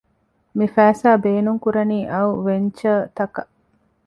މި 0.57 0.65
ފައިސާ 0.75 1.09
ބޭނުން 1.23 1.61
ކުރަނީ 1.63 1.97
އައު 2.11 2.31
ވެންޗަރތަކަށް 2.45 3.51